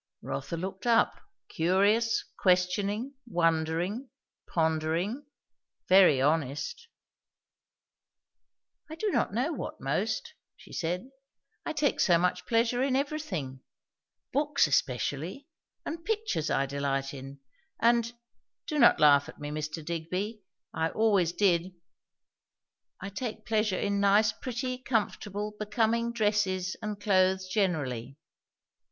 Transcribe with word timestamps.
Rotha 0.23 0.57
looked 0.57 0.87
up, 0.87 1.21
curious, 1.47 2.25
questioning, 2.39 3.13
wondering, 3.27 4.09
pondering, 4.49 5.27
very 5.87 6.19
honest. 6.19 6.87
"I 8.89 8.95
do 8.95 9.11
not 9.11 9.31
know 9.31 9.53
what 9.53 9.79
most," 9.79 10.33
she 10.57 10.73
said. 10.73 11.11
"I 11.67 11.73
take 11.73 11.99
so 11.99 12.17
much 12.17 12.47
pleasure 12.47 12.81
in 12.81 12.95
everything. 12.95 13.61
Books 14.33 14.65
especially. 14.65 15.47
And 15.85 16.03
pictures 16.03 16.49
I 16.49 16.65
delight 16.65 17.13
in. 17.13 17.39
And 17.79 18.11
do 18.65 18.79
not 18.79 18.99
laugh 18.99 19.29
at 19.29 19.39
me, 19.39 19.51
Mr. 19.51 19.85
Digby! 19.85 20.41
I 20.73 20.89
always 20.89 21.31
did, 21.31 21.75
I 22.99 23.09
take 23.09 23.45
pleasure 23.45 23.77
in 23.77 23.99
nice, 23.99 24.31
pretty, 24.31 24.79
comfortable, 24.79 25.55
becoming, 25.59 26.11
dresses 26.11 26.75
and 26.81 26.99
clothes 26.99 27.45
generally. 27.47 28.17